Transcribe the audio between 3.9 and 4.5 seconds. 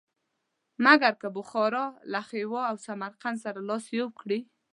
یو کړي.